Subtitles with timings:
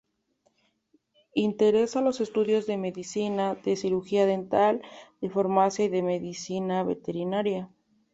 [1.35, 4.81] Interesa los estudios de medicina, de cirugía dental,
[5.21, 7.69] de farmacia y de medicina veterinaria.